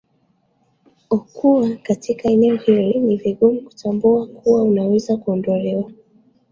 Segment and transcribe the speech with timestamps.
[1.09, 5.91] okuwa katika eneo hili ni vigumu kutambua kuwa unaweza kuondolewa